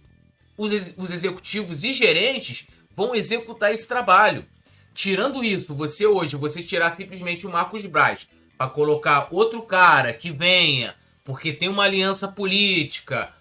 [0.57, 4.45] os, os executivos e gerentes vão executar esse trabalho.
[4.93, 10.31] Tirando isso, você hoje, você tirar simplesmente o Marcos Braz para colocar outro cara que
[10.31, 13.33] venha, porque tem uma aliança política,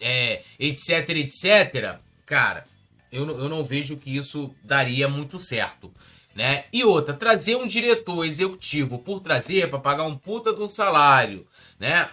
[0.00, 2.66] é, etc, etc, cara,
[3.12, 5.92] eu, eu não vejo que isso daria muito certo.
[6.34, 6.64] Né?
[6.72, 11.46] E outra, trazer um diretor executivo por trazer para pagar um puta do salário,
[11.78, 12.10] né?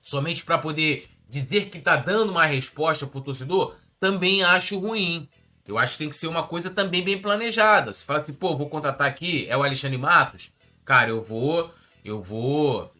[0.00, 5.28] Somente para poder dizer que tá dando uma resposta pro torcedor, também acho ruim.
[5.66, 7.92] Eu acho que tem que ser uma coisa também bem planejada.
[7.92, 10.50] Se fala assim, pô, vou contratar aqui, é o Alexandre Matos,
[10.84, 11.70] cara, eu vou,
[12.04, 12.90] eu vou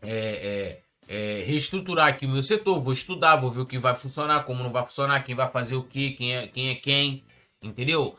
[0.00, 3.94] é, é, é, reestruturar aqui o meu setor, vou estudar, vou ver o que vai
[3.94, 7.24] funcionar, como não vai funcionar, quem vai fazer o que, quem é quem, é quem
[7.62, 8.16] entendeu?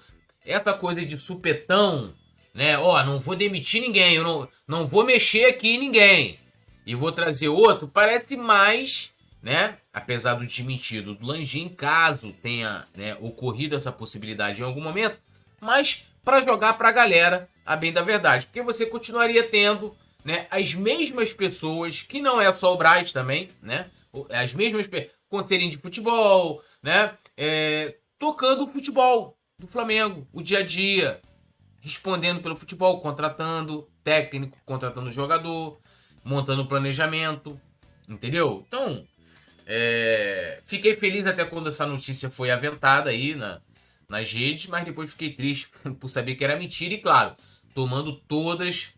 [0.47, 2.13] Essa coisa de supetão,
[2.53, 2.77] né?
[2.77, 6.39] Ó, não vou demitir ninguém, eu não, não vou mexer aqui em ninguém
[6.85, 9.11] e vou trazer outro, parece mais,
[9.43, 9.77] né?
[9.93, 15.17] Apesar do desmentido do Lanjin, caso tenha né, ocorrido essa possibilidade em algum momento,
[15.59, 20.47] mas para jogar para a galera a bem da verdade, porque você continuaria tendo né,
[20.49, 23.87] as mesmas pessoas, que não é só o Braz também, né?
[24.29, 24.89] As mesmas
[25.27, 27.13] conselhinho de futebol, né?
[27.35, 31.19] É, tocando futebol do Flamengo, o dia a dia,
[31.81, 35.79] respondendo pelo futebol, contratando técnico, contratando jogador,
[36.23, 37.59] montando planejamento,
[38.07, 38.63] entendeu?
[38.67, 39.03] Então,
[39.65, 43.59] é, fiquei feliz até quando essa notícia foi aventada aí na,
[44.07, 47.35] nas redes, mas depois fiquei triste por saber que era mentira e, claro,
[47.73, 48.93] tomando todas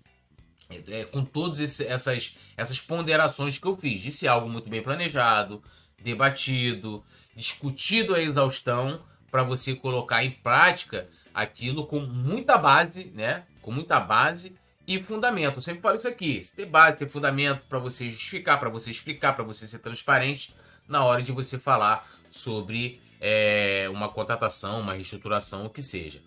[0.70, 4.02] é, com todas essas, essas ponderações que eu fiz.
[4.02, 5.64] Disse algo muito bem planejado,
[6.04, 7.02] debatido,
[7.34, 13.44] discutido a exaustão para você colocar em prática aquilo com muita base, né?
[13.62, 15.58] Com muita base e fundamento.
[15.58, 18.90] Eu sempre falo isso aqui: se tem base, tem fundamento para você justificar, para você
[18.90, 20.56] explicar, para você ser transparente
[20.88, 26.22] na hora de você falar sobre é, uma contratação, uma reestruturação, o que seja.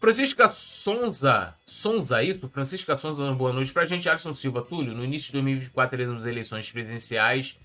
[0.00, 2.48] Francisca Sonza, Sonza, isso?
[2.48, 4.08] Francisca Sonza boa noite pra gente.
[4.08, 7.58] Alisson Silva, Túlio, no início de 2024 teremos eleições presidenciais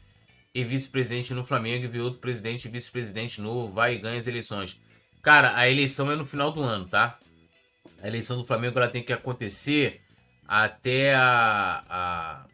[0.53, 4.27] e vice-presidente no Flamengo e vi outro presidente e vice-presidente novo, vai e ganha as
[4.27, 4.79] eleições.
[5.21, 7.19] Cara, a eleição é no final do ano, tá?
[8.01, 10.01] A eleição do Flamengo ela tem que acontecer
[10.47, 12.45] até a, a,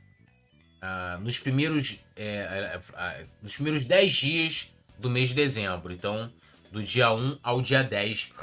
[0.81, 5.93] a nos primeiros é, a, nos primeiros 10 dias do mês de dezembro.
[5.93, 6.31] Então,
[6.71, 8.33] do dia 1 ao dia 10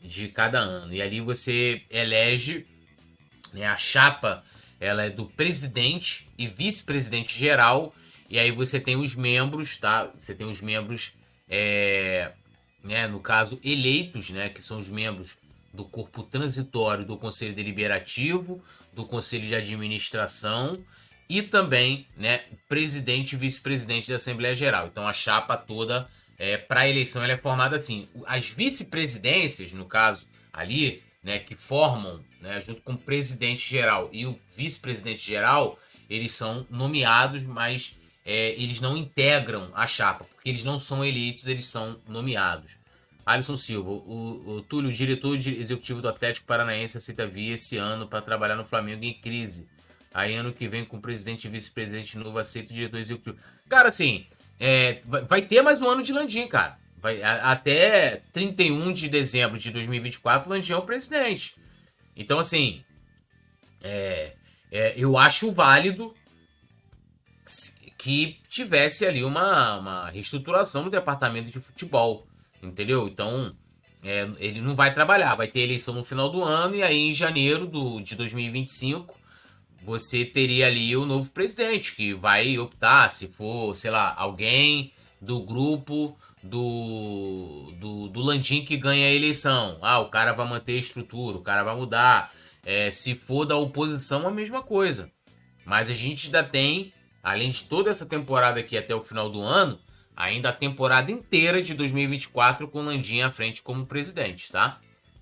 [0.00, 0.94] de cada ano.
[0.94, 2.66] E ali você elege
[3.52, 4.42] né, a chapa,
[4.80, 7.94] ela é do presidente e vice-presidente geral.
[8.32, 10.10] E aí você tem os membros, tá?
[10.18, 11.12] Você tem os membros,
[11.46, 12.32] é,
[12.82, 14.48] né, no caso, eleitos, né?
[14.48, 15.36] Que são os membros
[15.70, 18.64] do corpo transitório do Conselho Deliberativo,
[18.94, 20.82] do Conselho de Administração
[21.28, 22.40] e também, né,
[22.70, 24.86] presidente e vice-presidente da Assembleia Geral.
[24.86, 26.06] Então a chapa toda
[26.38, 28.08] é, para a eleição ela é formada assim.
[28.24, 34.24] As vice-presidências, no caso ali, né, que formam, né, junto com o presidente geral e
[34.24, 40.64] o vice-presidente geral, eles são nomeados, mas é, eles não integram a chapa, porque eles
[40.64, 42.76] não são eleitos, eles são nomeados.
[43.24, 48.20] Alisson Silva, o, o Túlio, diretor executivo do Atlético Paranaense, aceita vir esse ano para
[48.20, 49.66] trabalhar no Flamengo em crise.
[50.12, 53.36] Aí ano que vem, com presidente e vice-presidente novo, aceita o diretor executivo.
[53.68, 54.26] Cara, assim,
[54.58, 56.78] é, vai ter mais um ano de Landim, cara.
[56.98, 61.56] vai, até 31 de dezembro de 2024, Landim é o presidente.
[62.16, 62.84] Então, assim,
[63.80, 64.32] é,
[64.70, 66.14] é, eu acho válido
[68.02, 72.26] que tivesse ali uma, uma reestruturação no departamento de futebol,
[72.60, 73.06] entendeu?
[73.06, 73.54] Então,
[74.02, 77.12] é, ele não vai trabalhar, vai ter eleição no final do ano e aí em
[77.12, 79.16] janeiro do, de 2025
[79.84, 85.38] você teria ali o novo presidente que vai optar se for, sei lá, alguém do
[85.38, 89.78] grupo do, do, do Landim que ganha a eleição.
[89.80, 92.32] Ah, o cara vai manter a estrutura, o cara vai mudar.
[92.64, 95.08] É, se for da oposição, a mesma coisa.
[95.64, 99.40] Mas a gente ainda tem, além de toda essa temporada aqui até o final do
[99.40, 99.78] ano,
[100.16, 104.80] ainda a temporada inteira de 2024 com o Landim à frente como presidente, tá?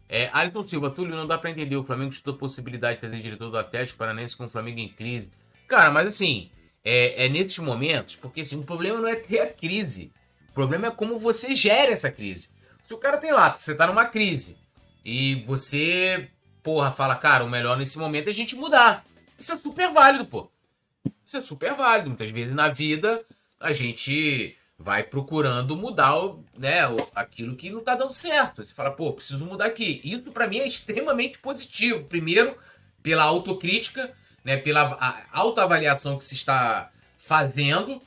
[0.08, 1.76] É, Alisson Silva, Túlio, não dá para entender.
[1.76, 4.88] O Flamengo estuda a possibilidade de trazer diretor do Atlético Paranense com o Flamengo em
[4.88, 5.30] crise.
[5.68, 6.50] Cara, mas assim,
[6.84, 10.12] é, é nesses momentos, porque assim, o problema não é ter a crise.
[10.50, 12.50] O problema é como você gera essa crise.
[12.82, 14.58] Se o cara tem lá, você tá numa crise,
[15.04, 16.28] e você,
[16.62, 19.04] porra, fala, cara, o melhor nesse momento é a gente mudar.
[19.38, 20.50] Isso é super válido, pô.
[21.30, 22.08] Isso é super válido.
[22.08, 23.24] Muitas vezes na vida
[23.60, 26.16] a gente vai procurando mudar
[26.58, 26.80] né,
[27.14, 28.64] aquilo que não tá dando certo.
[28.64, 30.00] Você fala, pô, preciso mudar aqui.
[30.02, 32.02] Isso para mim é extremamente positivo.
[32.06, 32.58] Primeiro,
[33.00, 34.12] pela autocrítica,
[34.44, 38.02] né, pela autoavaliação que se está fazendo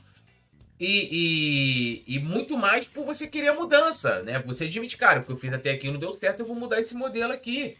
[0.78, 4.38] e, e, e, muito mais por você querer a mudança, né?
[4.40, 6.78] Você admite, cara, o que eu fiz até aqui não deu certo, eu vou mudar
[6.78, 7.78] esse modelo aqui.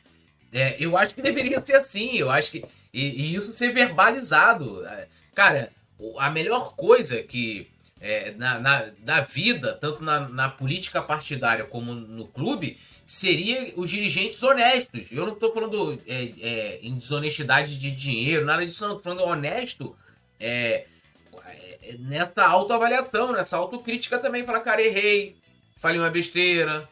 [0.51, 2.65] É, eu acho que deveria ser assim, eu acho que...
[2.95, 4.83] E, e isso ser verbalizado.
[5.35, 5.73] Cara,
[6.19, 7.69] a melhor coisa que
[8.01, 13.89] é, na, na, na, vida, tanto na, na, política partidária como no clube, seria os
[13.89, 15.11] dirigentes honestos.
[15.11, 18.97] Eu não estou falando é, é, em desonestidade de dinheiro, nada disso, não.
[18.97, 19.97] Estou falando honesto
[20.39, 20.87] é,
[21.83, 24.45] é, nessa autoavaliação, nessa autocrítica também.
[24.45, 25.37] Falar, cara, errei,
[25.77, 26.87] falei uma besteira,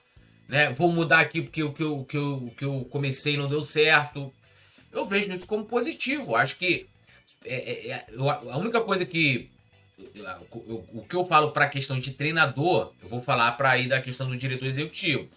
[0.49, 0.71] né?
[0.71, 4.33] vou mudar aqui porque o que eu, que eu, que eu comecei não deu certo.
[4.91, 6.37] Eu vejo isso como positivo.
[6.37, 6.87] Acho que
[7.45, 9.51] é, é, a única coisa que
[10.93, 14.01] o que eu falo para a questão de treinador, eu vou falar para aí da
[14.01, 15.29] questão do diretor executivo.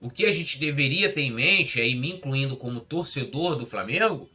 [0.00, 4.28] O que a gente deveria ter em mente, aí me incluindo como torcedor do Flamengo,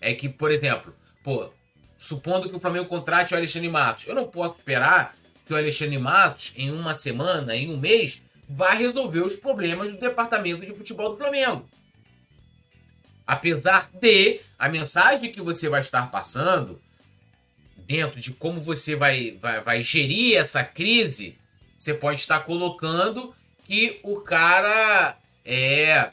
[0.00, 1.50] é que, por exemplo, pô,
[1.96, 5.98] supondo que o Flamengo contrate o Alexandre Matos, eu não posso esperar que o Alexandre
[5.98, 11.10] Matos, em uma semana, em um mês, vá resolver os problemas do departamento de futebol
[11.10, 11.68] do Flamengo.
[13.28, 16.80] Apesar de a mensagem que você vai estar passando
[17.76, 21.36] dentro de como você vai, vai, vai gerir essa crise,
[21.76, 23.34] você pode estar colocando
[23.66, 25.14] que o cara
[25.44, 26.10] é.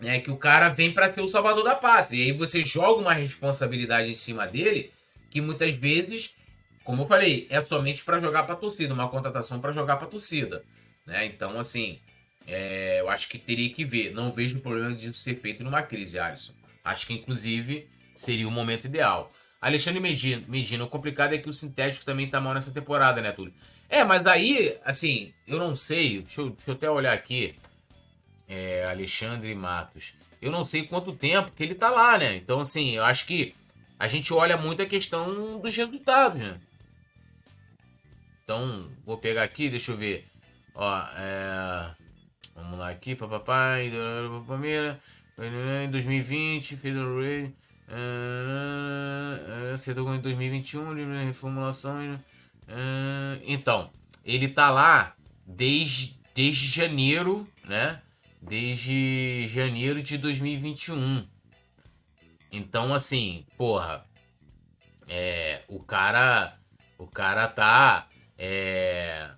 [0.00, 2.18] Né, que o cara vem para ser o salvador da pátria.
[2.18, 4.92] E aí você joga uma responsabilidade em cima dele
[5.30, 6.36] que muitas vezes,
[6.84, 10.62] como eu falei, é somente para jogar para torcida, uma contratação para jogar para torcida.
[11.06, 11.24] Né?
[11.24, 11.98] Então, assim,
[12.48, 14.12] é, eu acho que teria que ver.
[14.14, 16.54] Não vejo problema de ser feito numa crise, Alisson.
[16.82, 19.30] Acho que, inclusive, seria o momento ideal.
[19.60, 23.32] Alexandre Medina, Medina, o complicado é que o sintético também tá mal nessa temporada, né,
[23.32, 23.52] Túlio?
[23.88, 27.54] É, mas aí, assim, eu não sei, deixa eu, deixa eu até olhar aqui.
[28.48, 30.14] É, Alexandre Matos.
[30.40, 32.36] Eu não sei quanto tempo que ele tá lá, né?
[32.36, 33.54] Então, assim, eu acho que
[33.98, 36.58] a gente olha muito a questão dos resultados, né?
[38.42, 40.26] Então, vou pegar aqui, deixa eu ver.
[40.74, 41.90] Ó, é...
[42.60, 44.96] Vamos lá aqui, Palmeiras,
[45.38, 47.54] em 2020, fez o Ray.
[47.88, 52.16] Uh, acertou em 2021, reformulação.
[52.64, 53.90] Uh, então,
[54.24, 55.14] ele tá lá
[55.46, 58.02] desde, desde janeiro, né?
[58.42, 61.24] Desde janeiro de 2021.
[62.50, 64.04] Então, assim, porra,
[65.06, 66.58] é, o cara,
[66.98, 69.30] o cara tá, é,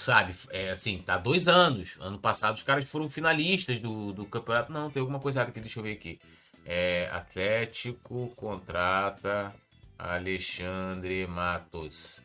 [0.00, 1.96] sabe, é, assim, tá dois anos.
[2.00, 4.72] Ano passado os caras foram finalistas do, do campeonato.
[4.72, 6.18] Não, tem alguma coisa errada aqui, deixa eu ver aqui.
[6.64, 9.54] É, Atlético contrata
[9.98, 12.22] Alexandre Matos.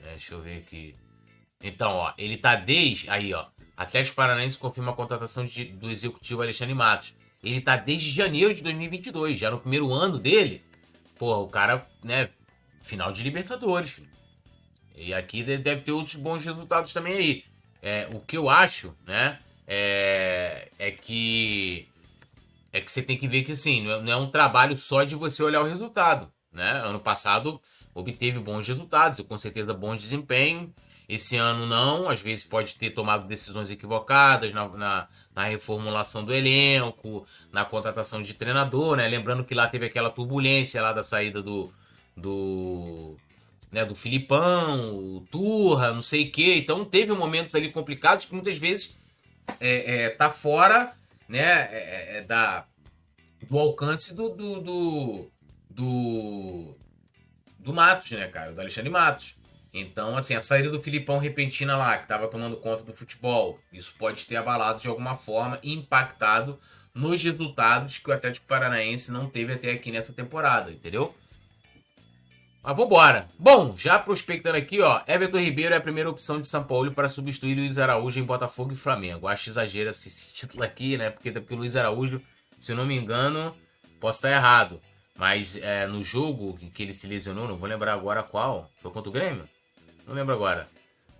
[0.00, 0.94] É, deixa eu ver aqui.
[1.62, 3.08] Então, ó, ele tá desde.
[3.10, 3.46] Aí, ó.
[3.76, 7.14] Atlético Paranaense confirma a contratação de, do executivo Alexandre Matos.
[7.42, 10.64] Ele tá desde janeiro de 2022, já no primeiro ano dele.
[11.18, 12.30] Pô, o cara, né?
[12.80, 14.15] Final de Libertadores, filho.
[14.96, 17.44] E aqui deve ter outros bons resultados também aí.
[17.82, 19.38] É, o que eu acho, né?
[19.66, 21.88] É, é que
[22.72, 25.02] é que você tem que ver que assim, não é, não é um trabalho só
[25.04, 26.30] de você olhar o resultado.
[26.52, 26.70] Né?
[26.70, 27.60] Ano passado
[27.94, 30.72] obteve bons resultados, com certeza bons desempenho.
[31.08, 36.34] Esse ano não, às vezes pode ter tomado decisões equivocadas na, na, na, reformulação do
[36.34, 39.06] elenco, na contratação de treinador, né?
[39.06, 41.72] Lembrando que lá teve aquela turbulência lá da saída do,
[42.16, 43.16] do,
[43.76, 46.56] né, do Filipão, o Turra, não sei o quê.
[46.56, 48.96] Então teve momentos ali complicados que muitas vezes
[49.60, 50.94] é, é, tá fora
[51.28, 52.64] né, é, é, é da,
[53.46, 55.30] do alcance do, do, do,
[55.68, 56.76] do,
[57.58, 58.52] do Matos, né, cara?
[58.52, 59.36] Do Alexandre Matos.
[59.74, 63.94] Então, assim, a saída do Filipão repentina lá, que estava tomando conta do futebol, isso
[63.98, 66.58] pode ter abalado de alguma forma e impactado
[66.94, 71.14] nos resultados que o Atlético Paranaense não teve até aqui nessa temporada, entendeu?
[72.66, 73.28] Mas vambora.
[73.38, 77.06] Bom, já prospectando aqui, ó, Everton Ribeiro é a primeira opção de São Paulo para
[77.06, 79.28] substituir Luiz Araújo em Botafogo e Flamengo.
[79.28, 81.10] Acho exagero esse título aqui, né?
[81.10, 82.20] Porque, porque o Luiz Araújo,
[82.58, 83.54] se eu não me engano,
[84.00, 84.80] posso estar errado.
[85.16, 88.68] Mas é, no jogo que, que ele se lesionou, não vou lembrar agora qual.
[88.82, 89.48] Foi contra o Grêmio?
[90.04, 90.66] Não lembro agora.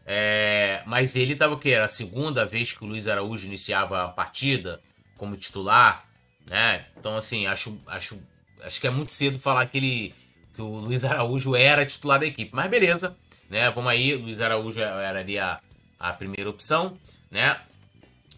[0.05, 1.71] É, mas ele estava o quê?
[1.71, 4.81] Era a segunda vez que o Luiz Araújo iniciava a partida
[5.17, 6.09] como titular,
[6.45, 6.87] né?
[6.97, 8.21] Então, assim, acho, acho,
[8.65, 10.15] acho que é muito cedo falar que, ele,
[10.57, 12.51] que o Luiz Araújo era titular da equipe.
[12.55, 13.15] Mas beleza,
[13.49, 13.71] né?
[13.71, 15.61] Vamos aí, Luiz Araújo era ali a,
[16.01, 16.97] a primeira opção,
[17.31, 17.61] né?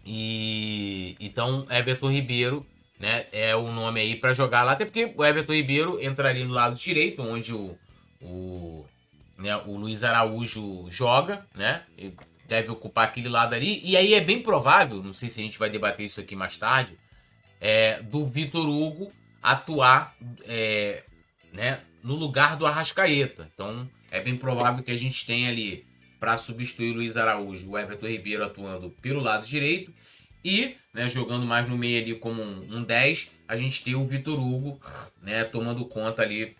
[0.05, 2.65] E então Everton Ribeiro,
[2.99, 6.53] né, é o nome aí para jogar lá, até porque o Everton Ribeiro entraria no
[6.53, 7.77] lado direito, onde o,
[8.21, 8.85] o
[9.37, 11.83] né, o Luiz Araújo joga, né?
[11.97, 12.13] Ele
[12.45, 13.79] deve ocupar aquele lado ali.
[13.83, 16.57] E aí é bem provável, não sei se a gente vai debater isso aqui mais
[16.57, 16.97] tarde,
[17.61, 19.11] é, do Vitor Hugo
[19.41, 20.13] atuar
[20.45, 21.03] é,
[21.53, 23.49] né, no lugar do Arrascaeta.
[23.53, 25.85] Então é bem provável que a gente tenha ali
[26.19, 29.93] para substituir Luiz Araújo, o Everton Ribeiro atuando pelo lado direito
[30.43, 34.03] e né, jogando mais no meio ali como um, um 10, a gente tem o
[34.03, 34.79] Vitor Hugo
[35.21, 36.55] né, tomando conta ali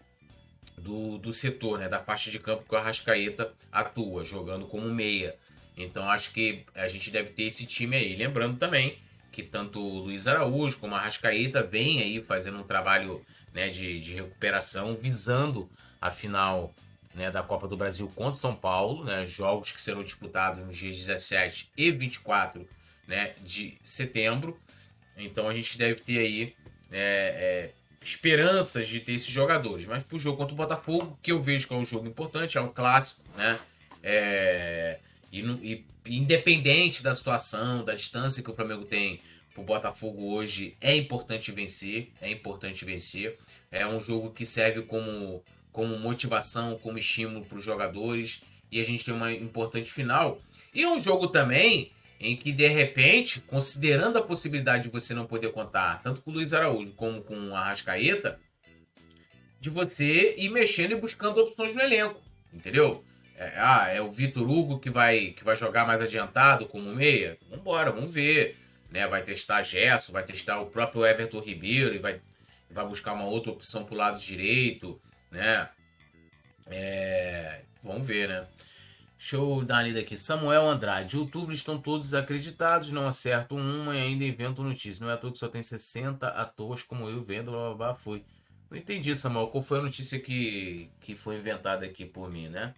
[0.77, 5.35] do, do setor, né, da faixa de campo que o Arrascaeta atua, jogando como meia.
[5.77, 8.15] Então acho que a gente deve ter esse time aí.
[8.15, 8.97] Lembrando também
[9.31, 13.25] que tanto o Luiz Araújo como a Arrascaeta vem aí fazendo um trabalho
[13.59, 16.73] né, de, de recuperação, visando a final
[17.13, 20.95] né, da Copa do Brasil contra São Paulo, né, jogos que serão disputados nos dias
[20.95, 22.65] 17 e 24
[23.05, 24.57] né, de setembro.
[25.17, 26.55] Então a gente deve ter aí
[26.89, 29.85] é, é, esperanças de ter esses jogadores.
[29.85, 32.61] Mas pro jogo contra o Botafogo, que eu vejo que é um jogo importante, é
[32.61, 33.59] um clássico, né?
[34.01, 34.99] É,
[35.33, 39.19] e, e, independente da situação, da distância que o Flamengo tem
[39.59, 42.09] pro Botafogo hoje, é importante vencer.
[42.21, 43.37] É importante vencer.
[43.71, 48.41] É um jogo que serve como, como motivação, como estímulo para os jogadores.
[48.71, 50.41] E a gente tem uma importante final.
[50.73, 55.51] E um jogo também em que de repente, considerando a possibilidade de você não poder
[55.53, 58.39] contar tanto com o Luiz Araújo como com o Arrascaeta,
[59.59, 62.21] de você ir mexendo e buscando opções no elenco,
[62.53, 63.03] entendeu?
[63.37, 67.37] É, ah, é o Vitor Hugo que vai, que vai jogar mais adiantado como meia?
[67.49, 68.57] Vambora, vamos ver.
[68.91, 69.07] Né?
[69.07, 72.19] Vai testar Gerson, vai testar o próprio Everton Ribeiro e vai,
[72.69, 74.99] vai buscar uma outra opção pro lado direito,
[75.31, 75.69] né?
[76.67, 78.47] É, vamos ver, né?
[79.19, 80.15] Deixa eu dar uma lida aqui.
[80.15, 81.17] Samuel Andrade.
[81.17, 85.01] Youtubers estão todos acreditados, não acertam uma e ainda inventam notícias.
[85.01, 87.95] Não é à toa que só tem 60 atores como eu vendo, blá, blá, blá,
[87.95, 88.23] foi.
[88.71, 89.47] Não entendi, Samuel.
[89.47, 92.73] Qual foi a notícia que, que foi inventada aqui por mim, né?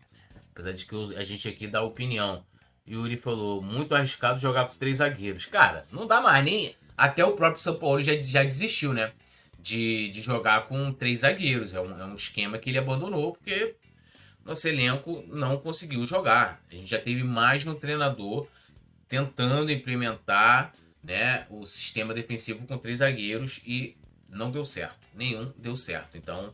[0.52, 2.44] Apesar de que a gente aqui dá opinião.
[2.88, 5.46] Yuri falou, muito arriscado jogar com três zagueiros.
[5.46, 6.76] Cara, não dá mais nem...
[6.98, 9.12] Até o próprio São Paulo já, já desistiu, né?
[9.60, 11.74] De, de jogar com três zagueiros.
[11.74, 13.76] É um, é um esquema que ele abandonou, porque
[14.46, 16.62] nosso elenco não conseguiu jogar.
[16.70, 18.48] A gente já teve mais de um treinador
[19.08, 20.74] tentando implementar
[21.04, 23.98] né, o sistema defensivo com três zagueiros e
[24.30, 24.98] não deu certo.
[25.14, 26.18] Nenhum deu certo.
[26.18, 26.54] Então,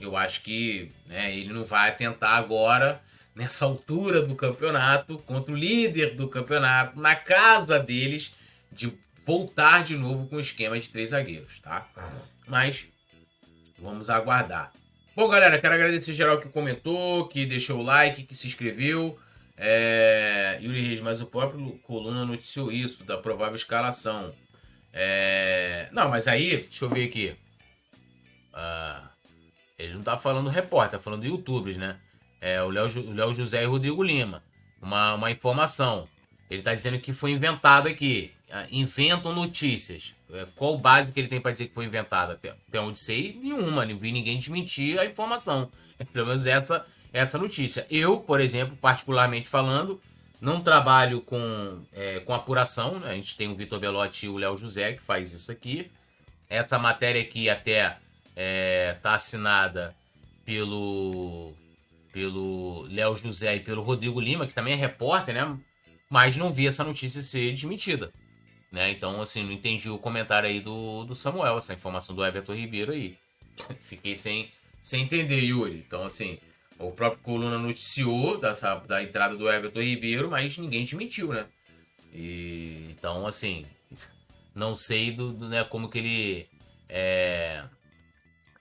[0.00, 3.00] eu acho que né, ele não vai tentar agora,
[3.34, 8.34] nessa altura do campeonato, contra o líder do campeonato, na casa deles,
[8.70, 8.92] de
[9.24, 11.88] voltar de novo com o esquema de três zagueiros, tá?
[12.46, 12.86] Mas
[13.78, 14.72] vamos aguardar.
[15.14, 19.18] Bom, galera, quero agradecer geral que comentou, que deixou o like, que se inscreveu.
[19.56, 20.58] É...
[20.62, 24.34] Yuri Reis, mas o próprio Coluna noticiou isso, da provável escalação.
[24.92, 25.88] É...
[25.92, 27.36] Não, mas aí, deixa eu ver aqui.
[28.52, 29.10] Ah,
[29.78, 31.98] ele não tá falando repórter, tá falando youtubers, né?
[32.42, 34.42] É o Léo José e Rodrigo Lima.
[34.82, 36.08] Uma, uma informação.
[36.50, 38.32] Ele tá dizendo que foi inventado aqui.
[38.50, 40.16] Ah, inventam notícias.
[40.32, 42.32] É, qual base que ele tem para dizer que foi inventada?
[42.32, 43.86] Até, até onde sei, nenhuma.
[43.86, 45.70] Não vi ninguém desmentir a informação.
[45.98, 47.86] É, pelo menos essa, essa notícia.
[47.88, 50.00] Eu, por exemplo, particularmente falando,
[50.40, 52.98] não trabalho com, é, com apuração.
[52.98, 53.12] Né?
[53.12, 55.88] A gente tem o Vitor Belotti e o Léo José que faz isso aqui.
[56.50, 57.98] Essa matéria aqui até está
[58.34, 59.94] é, tá assinada
[60.44, 61.54] pelo
[62.12, 65.58] pelo Léo José e pelo Rodrigo Lima, que também é repórter, né?
[66.10, 68.12] Mas não vi essa notícia ser desmentida.
[68.70, 68.90] Né?
[68.90, 72.92] Então, assim, não entendi o comentário aí do, do Samuel, essa informação do Everton Ribeiro
[72.92, 73.18] aí.
[73.80, 74.50] Fiquei sem,
[74.82, 75.84] sem entender, Yuri.
[75.86, 76.38] Então, assim,
[76.78, 81.46] O próprio Coluna noticiou dessa, da entrada do Everton Ribeiro, mas ninguém desmentiu, né?
[82.12, 83.66] E, então, assim,
[84.54, 86.48] não sei do, do né, como que ele
[86.88, 87.64] é,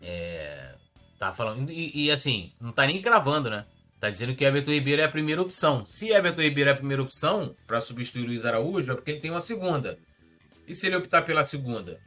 [0.02, 0.76] é,
[1.22, 1.72] tá falando.
[1.72, 3.64] E, e, assim, não tá nem cravando, né?
[4.00, 5.86] Tá dizendo que Everton Ribeiro é a primeira opção.
[5.86, 9.30] Se Everton Ribeiro é a primeira opção para substituir Luiz Araújo, é porque ele tem
[9.30, 10.00] uma segunda.
[10.68, 12.00] E se ele optar pela segunda?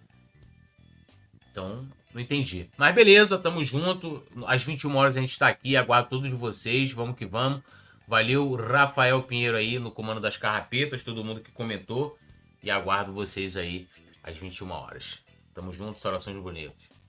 [1.49, 2.69] Então, não entendi.
[2.77, 4.21] Mas beleza, tamo junto.
[4.49, 5.77] Às 21 horas a gente tá aqui.
[5.77, 6.91] Aguardo todos vocês.
[6.91, 7.63] Vamos que vamos.
[8.09, 12.19] Valeu, Rafael Pinheiro aí no comando das carrapetas, todo mundo que comentou.
[12.61, 13.87] E aguardo vocês aí
[14.25, 15.21] às 21 horas.
[15.55, 16.94] Tamo junto, saudações bonitas.